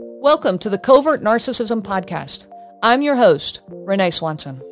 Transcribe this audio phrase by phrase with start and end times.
[0.00, 2.46] Welcome to the Covert Narcissism Podcast.
[2.84, 4.62] I'm your host, Renee Swanson.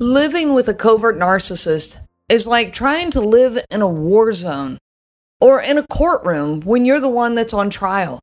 [0.00, 4.78] Living with a covert narcissist is like trying to live in a war zone
[5.40, 8.18] or in a courtroom when you're the one that's on trial.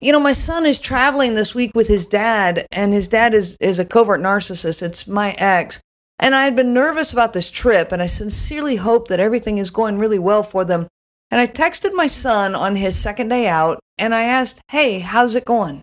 [0.00, 3.56] You know, my son is traveling this week with his dad, and his dad is,
[3.60, 4.82] is a covert narcissist.
[4.82, 5.80] It's my ex.
[6.22, 9.70] And I had been nervous about this trip, and I sincerely hope that everything is
[9.70, 10.86] going really well for them.
[11.30, 15.34] And I texted my son on his second day out, and I asked, Hey, how's
[15.34, 15.80] it going?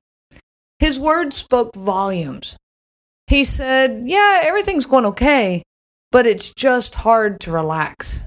[0.77, 2.55] His words spoke volumes.
[3.25, 5.63] He said, Yeah, everything's going okay,
[6.11, 8.21] but it's just hard to relax.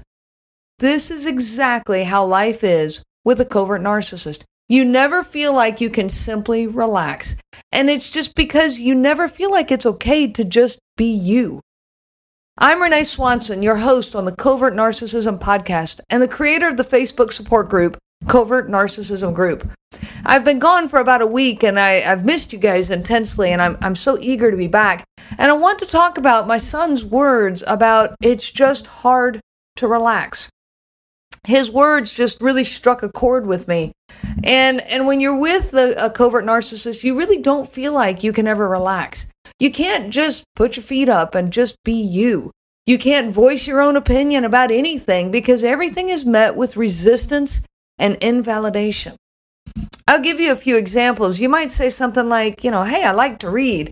[0.79, 4.43] This is exactly how life is with a covert narcissist.
[4.67, 7.35] You never feel like you can simply relax.
[7.71, 11.61] And it's just because you never feel like it's okay to just be you.
[12.63, 16.83] I'm Renee Swanson, your host on the Covert Narcissism Podcast and the creator of the
[16.83, 17.97] Facebook support group,
[18.27, 19.67] Covert Narcissism Group.
[20.23, 23.63] I've been gone for about a week and I, have missed you guys intensely, and
[23.63, 25.03] I'm, I'm so eager to be back.
[25.39, 29.39] And I want to talk about my son's words about it's just hard
[29.77, 30.47] to relax
[31.43, 33.91] his words just really struck a chord with me.
[34.43, 38.31] And and when you're with a, a covert narcissist, you really don't feel like you
[38.31, 39.25] can ever relax.
[39.59, 42.51] You can't just put your feet up and just be you.
[42.85, 47.61] You can't voice your own opinion about anything because everything is met with resistance
[47.97, 49.15] and invalidation.
[50.07, 51.39] I'll give you a few examples.
[51.39, 53.91] You might say something like, you know, hey, I like to read.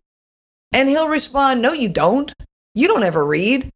[0.73, 2.33] And he'll respond, no, you don't.
[2.73, 3.69] You don't ever read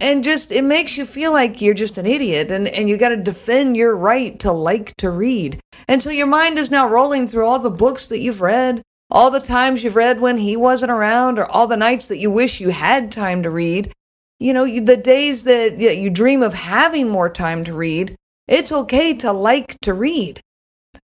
[0.00, 3.10] and just it makes you feel like you're just an idiot and, and you got
[3.10, 7.28] to defend your right to like to read and so your mind is now rolling
[7.28, 10.90] through all the books that you've read all the times you've read when he wasn't
[10.90, 13.92] around or all the nights that you wish you had time to read
[14.38, 18.14] you know the days that you dream of having more time to read
[18.48, 20.40] it's okay to like to read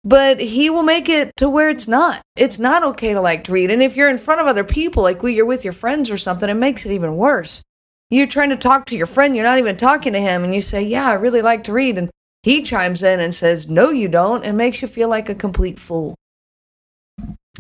[0.03, 3.53] but he will make it to where it's not it's not okay to like to
[3.53, 6.17] read and if you're in front of other people like you're with your friends or
[6.17, 7.62] something it makes it even worse
[8.11, 10.61] you're trying to talk to your friend, you're not even talking to him, and you
[10.61, 11.99] say, Yeah, I really like to read.
[11.99, 12.11] And
[12.43, 15.78] he chimes in and says, No, you don't, and makes you feel like a complete
[15.78, 16.15] fool.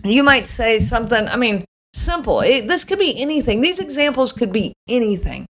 [0.04, 1.64] You might say something, I mean,
[1.94, 2.40] simple.
[2.40, 3.60] It, this could be anything.
[3.60, 5.46] These examples could be anything.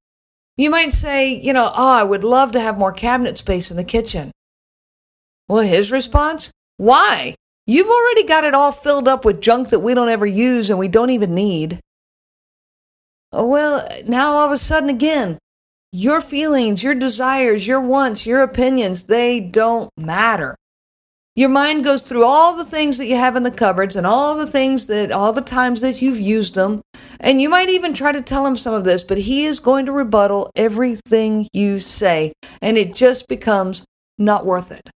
[0.56, 3.76] You might say, you know, oh, I would love to have more cabinet space in
[3.76, 4.32] the kitchen.
[5.48, 7.34] Well, his response, why?
[7.66, 10.78] You've already got it all filled up with junk that we don't ever use and
[10.78, 11.80] we don't even need.
[13.32, 15.38] Oh, well, now all of a sudden again,
[15.92, 20.56] your feelings, your desires, your wants, your opinions, they don't matter.
[21.36, 24.36] Your mind goes through all the things that you have in the cupboards and all
[24.36, 26.80] the things that, all the times that you've used them.
[27.20, 29.84] And you might even try to tell him some of this, but he is going
[29.84, 32.32] to rebuttal everything you say.
[32.62, 33.84] And it just becomes
[34.16, 34.88] not worth it.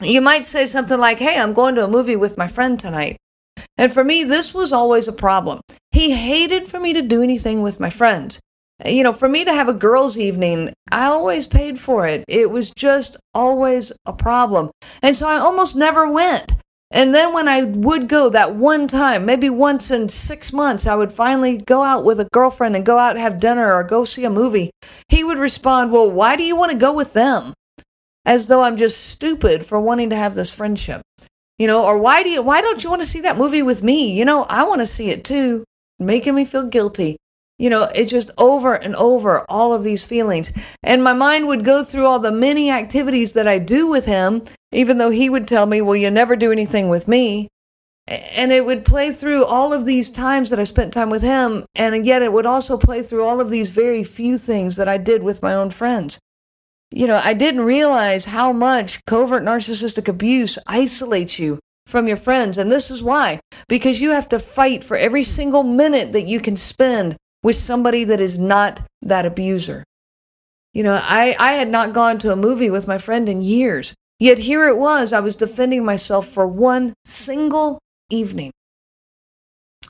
[0.00, 3.16] You might say something like, Hey, I'm going to a movie with my friend tonight.
[3.76, 5.62] And for me, this was always a problem.
[5.90, 8.38] He hated for me to do anything with my friends.
[8.84, 12.24] You know, for me to have a girls' evening, I always paid for it.
[12.28, 14.70] It was just always a problem.
[15.02, 16.52] And so I almost never went.
[16.90, 20.94] And then when I would go that one time, maybe once in six months, I
[20.94, 24.04] would finally go out with a girlfriend and go out and have dinner or go
[24.04, 24.70] see a movie.
[25.08, 27.54] He would respond, Well, why do you want to go with them?
[28.24, 31.02] As though I'm just stupid for wanting to have this friendship.
[31.58, 33.82] You know, or why do you why don't you want to see that movie with
[33.82, 34.12] me?
[34.12, 35.64] You know, I want to see it too.
[35.98, 37.16] Making me feel guilty.
[37.58, 40.52] You know, it just over and over all of these feelings.
[40.82, 44.42] And my mind would go through all the many activities that I do with him,
[44.72, 47.48] even though he would tell me, Well, you never do anything with me.
[48.08, 51.64] And it would play through all of these times that I spent time with him.
[51.74, 54.96] And yet it would also play through all of these very few things that I
[54.98, 56.20] did with my own friends
[56.90, 62.58] you know, I didn't realize how much covert narcissistic abuse isolates you from your friends.
[62.58, 66.40] And this is why because you have to fight for every single minute that you
[66.40, 67.16] can spend
[67.46, 69.84] with somebody that is not that abuser.
[70.74, 73.94] You know, I, I had not gone to a movie with my friend in years.
[74.18, 77.78] Yet here it was, I was defending myself for one single
[78.10, 78.50] evening.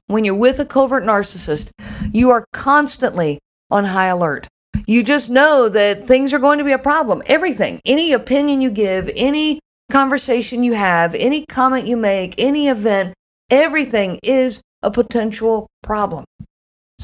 [0.06, 1.70] When you're with a covert narcissist,
[2.12, 3.38] you are constantly
[3.70, 4.48] on high alert.
[4.86, 7.22] You just know that things are going to be a problem.
[7.24, 9.60] Everything, any opinion you give, any
[9.90, 13.14] conversation you have, any comment you make, any event,
[13.48, 16.26] everything is a potential problem.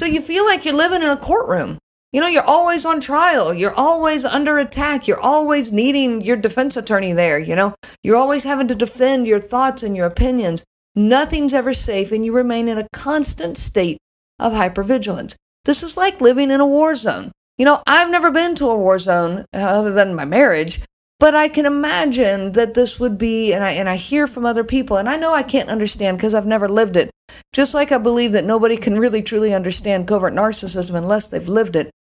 [0.02, 1.78] So you feel like you're living in a courtroom.
[2.10, 3.54] You know, you're always on trial.
[3.54, 5.06] You're always under attack.
[5.06, 7.38] You're always needing your defense attorney there.
[7.38, 10.64] You know, you're always having to defend your thoughts and your opinions.
[10.96, 13.98] Nothing's ever safe, and you remain in a constant state
[14.40, 15.36] of hypervigilance.
[15.66, 17.30] This is like living in a war zone.
[17.56, 20.80] You know, I've never been to a war zone uh, other than my marriage,
[21.22, 24.64] But I can imagine that this would be, and I, and I hear from other
[24.64, 27.12] people, and I know I can't understand because I've never lived it.
[27.52, 31.76] Just like I believe that nobody can really truly understand covert narcissism unless they've lived
[31.76, 31.92] it.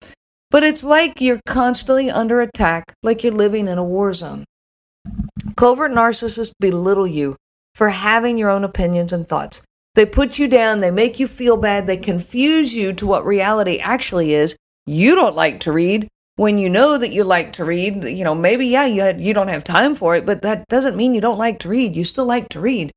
[0.49, 4.43] But it's like you're constantly under attack, like you're living in a war zone.
[5.55, 7.35] Covert narcissists belittle you
[7.75, 9.61] for having your own opinions and thoughts.
[9.93, 13.77] They put you down, they make you feel bad, they confuse you to what reality
[13.77, 14.55] actually is.
[14.87, 18.03] You don't like to read when you know that you like to read.
[18.03, 20.95] You know, maybe yeah, you had, you don't have time for it, but that doesn't
[20.95, 21.95] mean you don't like to read.
[21.95, 22.91] You still like to read.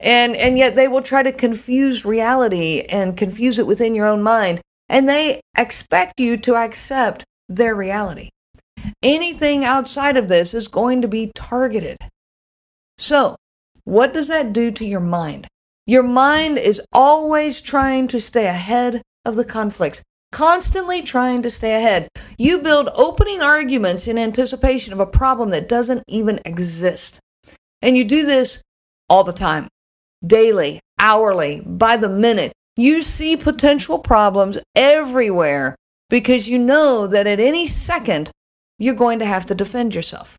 [0.00, 4.22] And and yet they will try to confuse reality and confuse it within your own
[4.22, 8.30] mind, and they expect you to accept their reality.
[9.02, 11.96] Anything outside of this is going to be targeted.
[12.96, 13.36] So,
[13.84, 15.48] what does that do to your mind?
[15.86, 20.02] Your mind is always trying to stay ahead of the conflicts,
[20.32, 22.08] constantly trying to stay ahead.
[22.36, 27.20] You build opening arguments in anticipation of a problem that doesn't even exist.
[27.82, 28.62] And you do this
[29.08, 29.68] all the time,
[30.26, 32.52] daily, hourly, by the minute.
[32.76, 35.74] You see potential problems everywhere
[36.10, 38.30] because you know that at any second
[38.78, 40.36] you're going to have to defend yourself.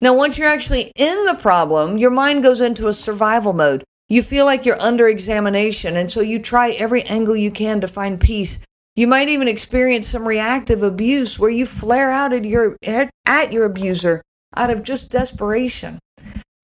[0.00, 3.84] Now, once you're actually in the problem, your mind goes into a survival mode.
[4.08, 7.88] You feel like you're under examination, and so you try every angle you can to
[7.88, 8.58] find peace.
[8.94, 13.64] You might even experience some reactive abuse where you flare out at your at your
[13.64, 14.22] abuser
[14.54, 15.98] out of just desperation.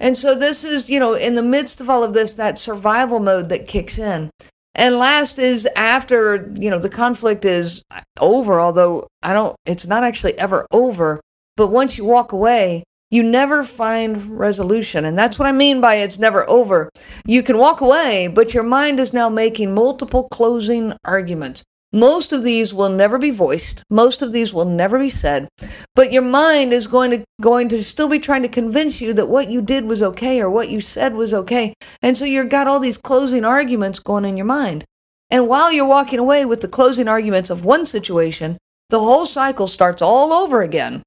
[0.00, 3.18] And so this is, you know, in the midst of all of this that survival
[3.18, 4.30] mode that kicks in.
[4.74, 7.82] And last is after, you know, the conflict is
[8.20, 11.20] over, although I don't, it's not actually ever over.
[11.56, 15.04] But once you walk away, you never find resolution.
[15.04, 16.90] And that's what I mean by it's never over.
[17.26, 21.64] You can walk away, but your mind is now making multiple closing arguments.
[21.92, 23.82] Most of these will never be voiced.
[23.88, 25.48] Most of these will never be said.
[25.94, 29.28] But your mind is going to going to still be trying to convince you that
[29.28, 31.72] what you did was okay or what you said was okay.
[32.02, 34.84] And so you've got all these closing arguments going in your mind.
[35.30, 38.58] And while you're walking away with the closing arguments of one situation,
[38.90, 41.02] the whole cycle starts all over again.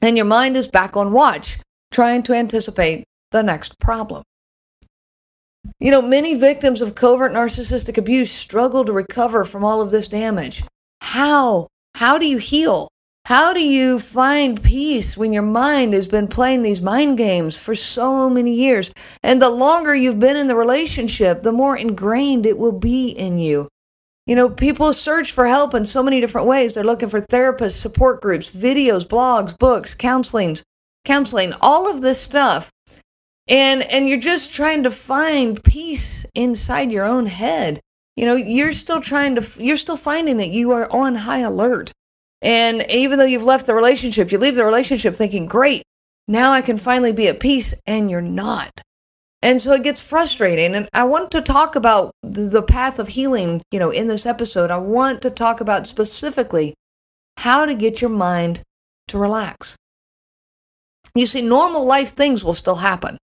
[0.00, 1.58] And your mind is back on watch,
[1.90, 4.22] trying to anticipate the next problem.
[5.78, 10.08] You know, many victims of covert narcissistic abuse struggle to recover from all of this
[10.08, 10.64] damage.
[11.02, 11.68] How?
[11.96, 12.88] How do you heal?
[13.26, 17.74] How do you find peace when your mind has been playing these mind games for
[17.74, 18.90] so many years?
[19.22, 23.38] And the longer you've been in the relationship, the more ingrained it will be in
[23.38, 23.68] you.
[24.26, 26.74] You know, people search for help in so many different ways.
[26.74, 30.56] They're looking for therapists, support groups, videos, blogs, books, counseling,
[31.04, 32.70] counseling, all of this stuff
[33.48, 37.80] and and you're just trying to find peace inside your own head.
[38.16, 41.92] You know you're still trying to you're still finding that you are on high alert.
[42.42, 45.82] And even though you've left the relationship you leave the relationship thinking great
[46.28, 48.70] now i can finally be at peace and you're not.
[49.42, 50.74] And so it gets frustrating.
[50.74, 54.70] And i want to talk about the path of healing you know in this episode.
[54.70, 56.74] I want to talk about specifically
[57.38, 58.62] how to get your mind
[59.08, 59.76] to relax.
[61.14, 63.18] You see normal life things will still happen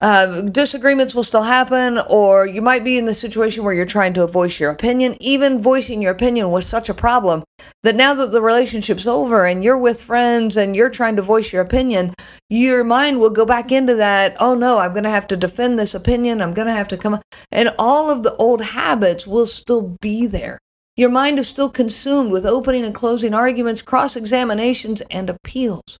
[0.00, 4.14] uh, disagreements will still happen, or you might be in the situation where you're trying
[4.14, 5.14] to voice your opinion.
[5.20, 7.44] Even voicing your opinion was such a problem
[7.82, 11.52] that now that the relationship's over and you're with friends and you're trying to voice
[11.52, 12.14] your opinion,
[12.48, 15.78] your mind will go back into that, oh no, I'm going to have to defend
[15.78, 16.40] this opinion.
[16.40, 17.20] I'm going to have to come.
[17.52, 20.58] And all of the old habits will still be there.
[20.96, 25.98] Your mind is still consumed with opening and closing arguments, cross examinations, and appeals.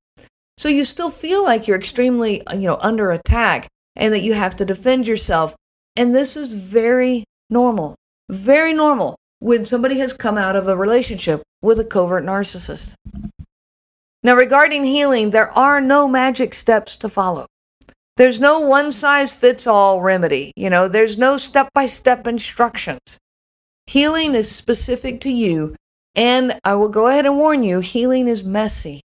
[0.58, 4.56] So you still feel like you're extremely, you know, under attack and that you have
[4.56, 5.54] to defend yourself.
[5.96, 7.96] And this is very normal,
[8.28, 12.94] very normal when somebody has come out of a relationship with a covert narcissist.
[14.22, 17.46] Now, regarding healing, there are no magic steps to follow.
[18.16, 20.52] There's no one size fits all remedy.
[20.54, 23.18] You know, there's no step by step instructions.
[23.86, 25.74] Healing is specific to you.
[26.14, 29.00] And I will go ahead and warn you healing is messy.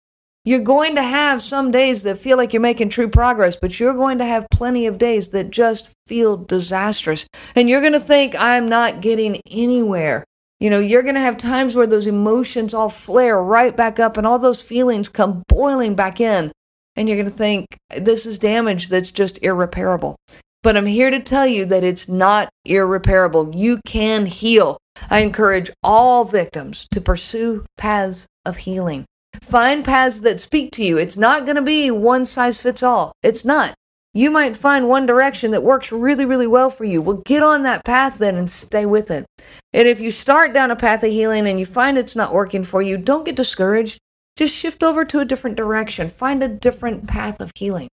[0.48, 3.96] You're going to have some days that feel like you're making true progress, but you're
[3.96, 7.25] going to have plenty of days that just feel disastrous.
[7.56, 10.24] And you're going to think, I'm not getting anywhere.
[10.60, 14.18] You know, you're going to have times where those emotions all flare right back up
[14.18, 16.52] and all those feelings come boiling back in.
[16.96, 17.66] And you're going to think,
[17.98, 20.16] this is damage that's just irreparable.
[20.62, 23.56] But I'm here to tell you that it's not irreparable.
[23.56, 24.78] You can heal.
[25.10, 29.06] I encourage all victims to pursue paths of healing.
[29.42, 30.98] Find paths that speak to you.
[30.98, 33.13] It's not going to be one size fits all.
[33.24, 33.75] It's not.
[34.13, 37.01] You might find one direction that works really, really well for you.
[37.01, 39.25] Well, get on that path then and stay with it.
[39.74, 42.63] And if you start down a path of healing and you find it's not working
[42.63, 44.00] for you, don't get discouraged.
[44.38, 46.08] just shift over to a different direction.
[46.08, 47.89] Find a different path of healing.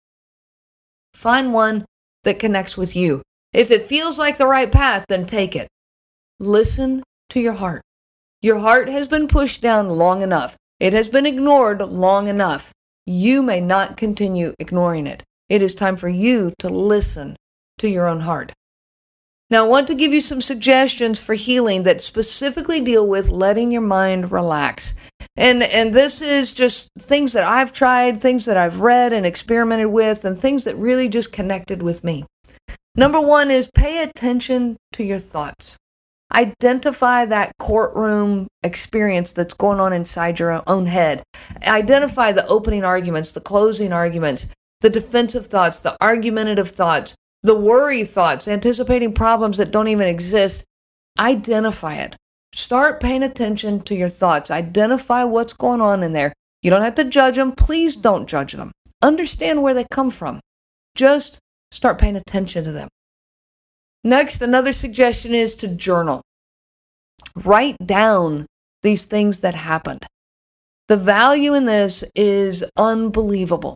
[1.13, 1.85] Find one
[2.23, 3.21] that connects with you.
[3.53, 5.69] If it feels like the right path, then take it.
[6.39, 7.81] Listen to your heart.
[8.41, 10.55] Your heart has been pushed down long enough.
[10.79, 12.71] It has been ignored long enough.
[13.05, 15.23] You may not continue ignoring it.
[15.49, 17.35] It is time for you to listen
[17.79, 18.53] to your own heart.
[19.49, 23.71] Now, I want to give you some suggestions for healing that specifically deal with letting
[23.71, 24.93] your mind relax.
[25.35, 29.87] And, and this is just things that I've tried, things that I've read and experimented
[29.87, 32.25] with, and things that really just connected with me.
[32.95, 35.77] Number one is pay attention to your thoughts.
[36.33, 41.23] Identify that courtroom experience that's going on inside your own head.
[41.65, 44.47] Identify the opening arguments, the closing arguments,
[44.81, 50.63] the defensive thoughts, the argumentative thoughts, the worry thoughts, anticipating problems that don't even exist.
[51.17, 52.15] Identify it.
[52.53, 54.51] Start paying attention to your thoughts.
[54.51, 56.33] Identify what's going on in there.
[56.61, 57.53] You don't have to judge them.
[57.53, 58.71] Please don't judge them.
[59.01, 60.39] Understand where they come from.
[60.95, 61.39] Just
[61.71, 62.89] start paying attention to them.
[64.03, 66.21] Next, another suggestion is to journal.
[67.35, 68.45] Write down
[68.81, 70.05] these things that happened.
[70.87, 73.75] The value in this is unbelievable.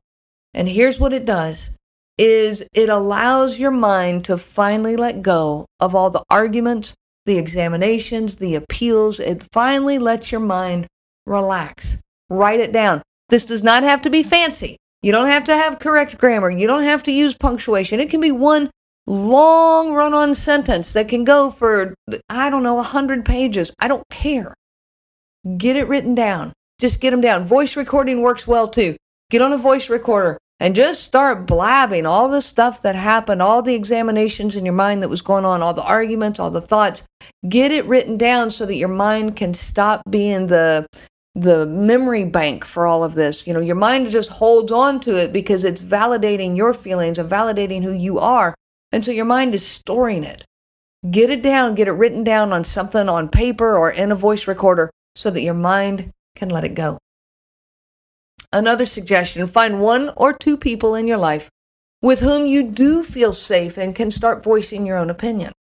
[0.53, 1.71] And here's what it does
[2.17, 6.93] is it allows your mind to finally let go of all the arguments,
[7.25, 9.19] the examinations, the appeals.
[9.19, 10.87] It finally lets your mind
[11.25, 11.97] relax.
[12.29, 13.01] Write it down.
[13.29, 14.77] This does not have to be fancy.
[15.01, 16.49] You don't have to have correct grammar.
[16.49, 17.99] You don't have to use punctuation.
[17.99, 18.69] It can be one
[19.07, 21.95] long run on sentence that can go for,
[22.29, 23.73] I don't know, 100 pages.
[23.79, 24.53] I don't care.
[25.57, 26.53] Get it written down.
[26.79, 27.45] Just get them down.
[27.45, 28.95] Voice recording works well too.
[29.29, 33.61] Get on a voice recorder and just start blabbing all the stuff that happened, all
[33.61, 37.03] the examinations in your mind that was going on, all the arguments, all the thoughts.
[37.47, 40.87] Get it written down so that your mind can stop being the
[41.35, 43.47] the memory bank for all of this.
[43.47, 47.29] You know, your mind just holds on to it because it's validating your feelings and
[47.29, 48.53] validating who you are.
[48.93, 50.45] And so your mind is storing it.
[51.09, 54.47] Get it down, get it written down on something on paper or in a voice
[54.47, 56.99] recorder so that your mind can let it go.
[58.53, 61.49] Another suggestion find one or two people in your life
[62.03, 65.53] with whom you do feel safe and can start voicing your own opinion.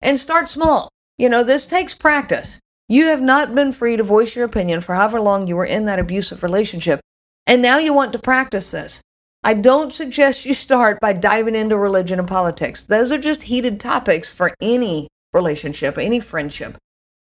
[0.00, 0.90] And start small.
[1.18, 2.60] You know, this takes practice.
[2.88, 5.86] You have not been free to voice your opinion for however long you were in
[5.86, 7.00] that abusive relationship.
[7.48, 9.00] And now you want to practice this.
[9.42, 12.84] I don't suggest you start by diving into religion and politics.
[12.84, 16.76] Those are just heated topics for any relationship, any friendship.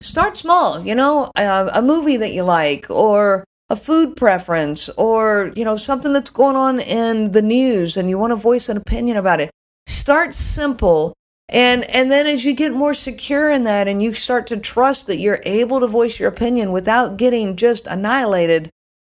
[0.01, 5.51] Start small, you know, a, a movie that you like, or a food preference or,
[5.55, 8.77] you know, something that's going on in the news and you want to voice an
[8.77, 9.51] opinion about it.
[9.85, 11.13] Start simple
[11.49, 15.07] and and then as you get more secure in that and you start to trust
[15.07, 18.69] that you're able to voice your opinion without getting just annihilated,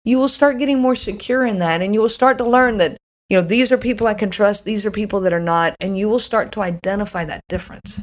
[0.05, 2.97] you will start getting more secure in that and you will start to learn that
[3.29, 5.97] you know these are people I can trust, these are people that are not and
[5.97, 8.03] you will start to identify that difference.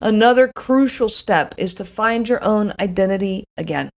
[0.00, 3.88] Another crucial step is to find your own identity again.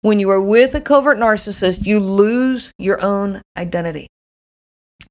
[0.00, 4.08] When you are with a covert narcissist, you lose your own identity.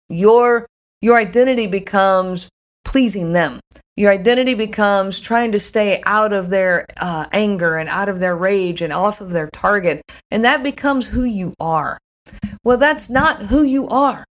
[0.10, 0.66] Your,
[1.02, 2.50] your identity becomes
[2.84, 3.62] pleasing them.
[4.02, 8.36] Your identity becomes trying to stay out of their uh, anger and out of their
[8.36, 10.02] rage and off of their target.
[10.32, 12.00] And that becomes who you are.
[12.64, 14.26] Well, that's not who you are.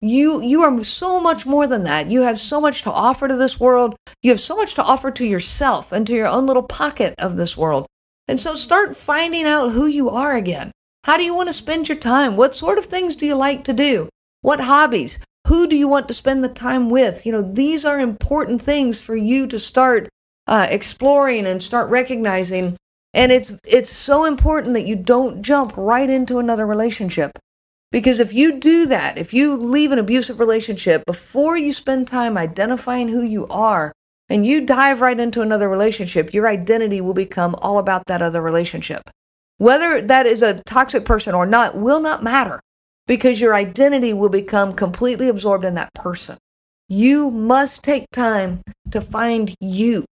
[0.00, 2.10] You, you are so much more than that.
[2.10, 3.94] You have so much to offer to this world.
[4.22, 7.36] You have so much to offer to yourself and to your own little pocket of
[7.36, 7.84] this world.
[8.26, 10.70] And so start finding out who you are again.
[11.04, 12.38] How do you want to spend your time?
[12.38, 14.08] What sort of things do you like to do?
[14.40, 15.18] What hobbies?
[15.50, 17.26] Who do you want to spend the time with?
[17.26, 20.08] You know, these are important things for you to start
[20.46, 22.76] uh, exploring and start recognizing.
[23.12, 27.32] And it's it's so important that you don't jump right into another relationship.
[27.90, 32.38] Because if you do that, if you leave an abusive relationship before you spend time
[32.38, 33.90] identifying who you are,
[34.28, 38.40] and you dive right into another relationship, your identity will become all about that other
[38.40, 39.02] relationship.
[39.58, 42.60] Whether that is a toxic person or not will not matter
[43.10, 46.38] because your identity will become completely absorbed in that person.
[46.88, 48.60] You must take time
[48.92, 50.04] to find you.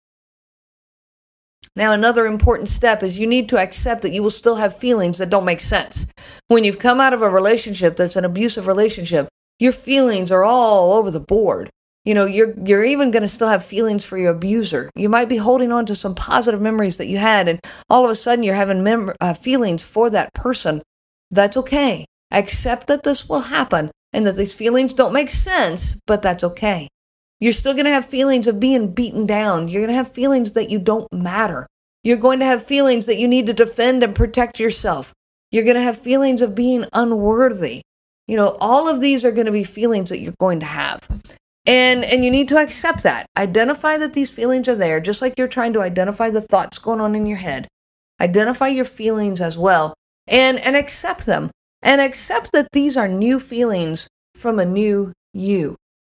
[1.77, 5.19] Now, another important step is you need to accept that you will still have feelings
[5.19, 6.09] that don't make sense.
[6.49, 9.29] When you've come out of a relationship that's an abusive relationship,
[9.61, 11.71] your feelings are all over the board
[12.05, 15.29] you know you're you're even going to still have feelings for your abuser you might
[15.29, 17.59] be holding on to some positive memories that you had and
[17.91, 20.81] all of a sudden you're having mem- uh, feelings for that person
[21.33, 26.23] that's okay accept that this will happen and that these feelings don't make sense but
[26.23, 26.89] that's okay
[27.41, 30.53] you're still going to have feelings of being beaten down you're going to have feelings
[30.53, 31.67] that you don't matter
[32.05, 35.13] you're going to have feelings that you need to defend and protect yourself
[35.51, 37.83] You're going to have feelings of being unworthy.
[38.27, 41.09] You know, all of these are going to be feelings that you're going to have.
[41.67, 43.27] And and you need to accept that.
[43.37, 47.01] Identify that these feelings are there just like you're trying to identify the thoughts going
[47.01, 47.69] on in your head.
[48.21, 49.95] Identify your feelings as well
[50.27, 51.51] and and accept them.
[51.83, 55.77] And accept that these are new feelings from a new you.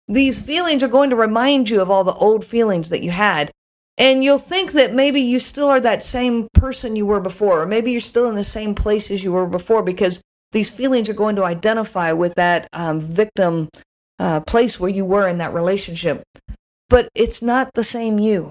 [0.08, 3.50] These feelings are going to remind you of all the old feelings that you had.
[3.96, 7.66] And you'll think that maybe you still are that same person you were before, or
[7.66, 11.14] maybe you're still in the same place as you were before because these feelings are
[11.14, 13.68] going to identify with that um, victim
[14.18, 16.22] uh, place where you were in that relationship.
[16.88, 18.50] But it's not the same you.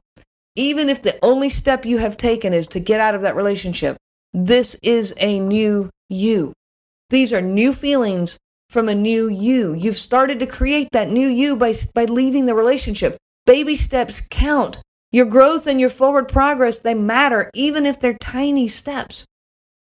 [0.55, 3.97] Even if the only step you have taken is to get out of that relationship,
[4.33, 6.53] this is a new you.
[7.09, 8.37] These are new feelings
[8.69, 9.73] from a new you.
[9.73, 13.17] You've started to create that new you by, by leaving the relationship.
[13.45, 14.79] Baby steps count.
[15.11, 19.25] Your growth and your forward progress, they matter, even if they're tiny steps.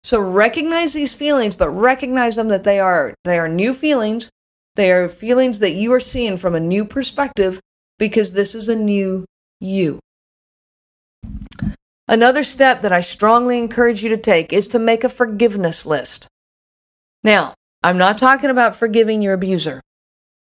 [0.03, 4.29] So recognize these feelings, but recognize them that they are they are new feelings.
[4.77, 7.59] They are feelings that you are seeing from a new perspective
[7.97, 9.25] because this is a new
[9.59, 9.99] you.
[12.07, 16.27] Another step that I strongly encourage you to take is to make a forgiveness list.
[17.23, 19.81] Now, I'm not talking about forgiving your abuser.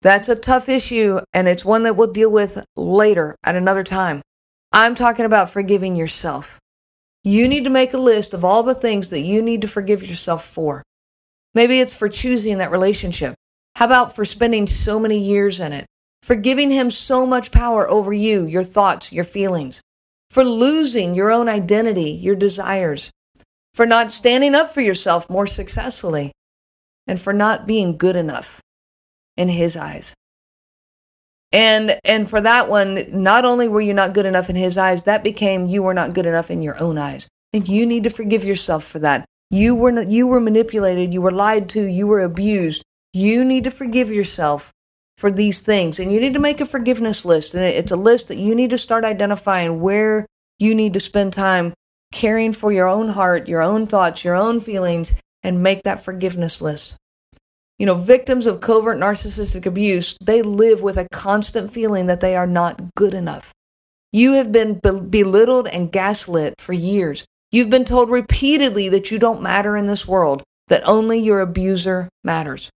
[0.02, 4.22] That's a tough issue, and it's one that we'll deal with later at another time.
[4.70, 6.58] I'm talking about forgiving yourself.
[7.22, 10.02] You need to make a list of all the things that you need to forgive
[10.02, 10.82] yourself for.
[11.54, 13.34] Maybe it's for choosing that relationship.
[13.76, 15.86] How about for spending so many years in it?
[16.22, 19.80] For giving him so much power over you, your thoughts, your feelings.
[20.28, 23.10] For losing your own identity, your desires.
[23.72, 26.32] For not standing up for yourself more successfully.
[27.06, 28.60] And for not being good enough
[29.36, 30.14] in his eyes.
[31.52, 35.04] And and for that one, not only were you not good enough in his eyes,
[35.04, 37.28] that became you were not good enough in your own eyes.
[37.52, 39.24] And you need to forgive yourself for that.
[39.50, 42.82] You were not, you were manipulated, you were lied to, you were abused.
[43.12, 44.72] You need to forgive yourself
[45.16, 46.00] for these things.
[46.00, 47.54] And you need to make a forgiveness list.
[47.54, 50.26] And it's a list that you need to start identifying where
[50.58, 51.72] you need to spend time
[52.12, 56.60] caring for your own heart, your own thoughts, your own feelings, and make that forgiveness
[56.60, 56.96] list.
[57.78, 62.34] You know, victims of covert narcissistic abuse, they live with a constant feeling that they
[62.34, 63.52] are not good enough.
[64.12, 67.24] You have been belittled and gaslit for years.
[67.50, 72.08] You've been told repeatedly that you don't matter in this world, that only your abuser
[72.22, 72.70] matters.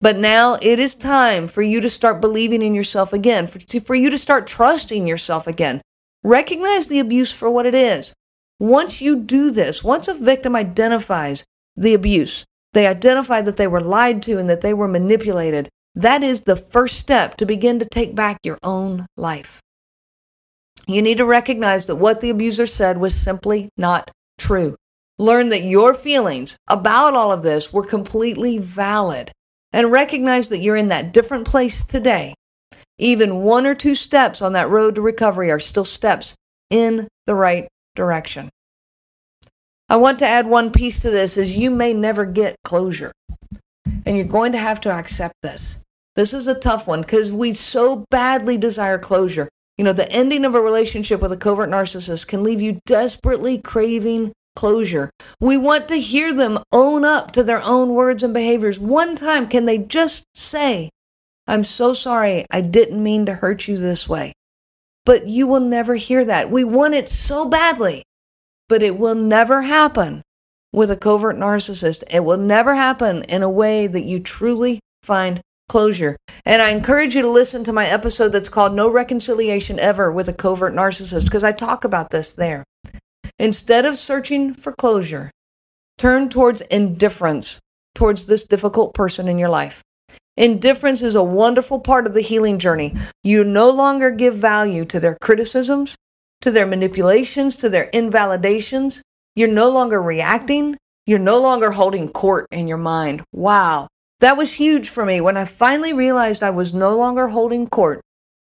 [0.00, 3.80] But now it is time for you to start believing in yourself again, for, to,
[3.80, 5.80] for you to start trusting yourself again.
[6.24, 8.12] Recognize the abuse for what it is.
[8.58, 11.44] Once you do this, once a victim identifies
[11.76, 15.68] the abuse, they identified that they were lied to and that they were manipulated.
[15.94, 19.60] That is the first step to begin to take back your own life.
[20.86, 24.76] You need to recognize that what the abuser said was simply not true.
[25.18, 29.30] Learn that your feelings about all of this were completely valid
[29.72, 32.34] and recognize that you're in that different place today.
[32.98, 36.34] Even one or two steps on that road to recovery are still steps
[36.70, 38.50] in the right direction.
[39.88, 43.12] I want to add one piece to this is you may never get closure.
[44.06, 45.78] And you're going to have to accept this.
[46.14, 49.48] This is a tough one because we so badly desire closure.
[49.76, 53.58] You know, the ending of a relationship with a covert narcissist can leave you desperately
[53.58, 55.10] craving closure.
[55.40, 58.78] We want to hear them own up to their own words and behaviors.
[58.78, 60.90] One time, can they just say,
[61.46, 64.32] I'm so sorry, I didn't mean to hurt you this way?
[65.04, 66.50] But you will never hear that.
[66.50, 68.04] We want it so badly
[68.68, 70.22] but it will never happen
[70.72, 72.02] with a covert narcissist.
[72.10, 76.16] It will never happen in a way that you truly find closure.
[76.44, 80.28] And I encourage you to listen to my episode that's called No Reconciliation Ever with
[80.28, 82.64] a Covert Narcissist because I talk about this there.
[83.38, 85.30] Instead of searching for closure,
[85.98, 87.60] turn towards indifference
[87.94, 89.82] towards this difficult person in your life.
[90.36, 92.94] Indifference is a wonderful part of the healing journey.
[93.22, 95.94] You no longer give value to their criticisms,
[96.44, 99.00] to their manipulations, to their invalidations.
[99.34, 100.76] You're no longer reacting.
[101.06, 103.24] You're no longer holding court in your mind.
[103.32, 103.88] Wow.
[104.20, 108.02] That was huge for me when I finally realized I was no longer holding court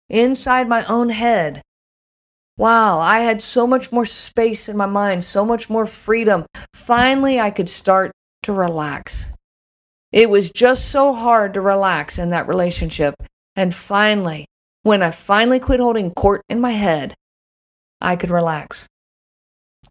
[0.10, 1.64] inside my own head.
[2.56, 6.46] Wow, I had so much more space in my mind, so much more freedom.
[6.76, 8.12] Finally, I could start
[8.44, 9.32] to relax.
[10.12, 13.16] It was just so hard to relax in that relationship.
[13.56, 14.46] And finally,
[14.84, 17.16] when I finally quit holding court in my head,
[18.02, 18.88] I could relax.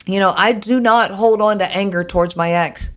[0.06, 2.92] You know, I do not hold on to anger towards my ex.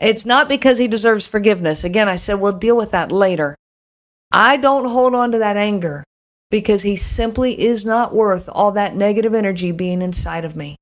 [0.00, 1.84] It's not because he deserves forgiveness.
[1.84, 3.56] Again, I said we'll deal with that later.
[4.32, 6.04] I don't hold on to that anger
[6.50, 10.76] because he simply is not worth all that negative energy being inside of me.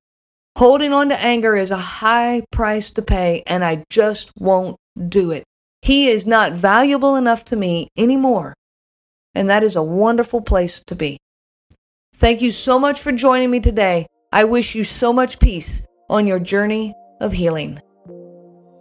[0.56, 4.76] Holding on to anger is a high price to pay, and I just won't
[5.08, 5.44] do it.
[5.82, 8.54] He is not valuable enough to me anymore.
[9.34, 11.18] And that is a wonderful place to be.
[12.14, 14.06] Thank you so much for joining me today.
[14.32, 17.80] I wish you so much peace on your journey of healing.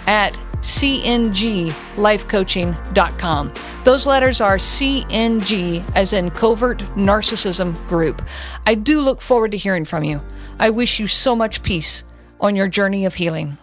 [0.05, 3.53] at cnglifecoaching.com.
[3.83, 8.27] Those letters are CNG, as in Covert Narcissism Group.
[8.65, 10.19] I do look forward to hearing from you.
[10.59, 12.03] I wish you so much peace
[12.39, 13.57] on your journey of healing.